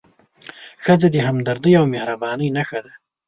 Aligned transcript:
ښځه 0.83 1.07
د 1.13 1.17
همدردۍ 1.27 1.73
او 1.79 1.85
مهربانۍ 1.95 2.47
نښه 2.57 2.79
ده. 2.85 2.93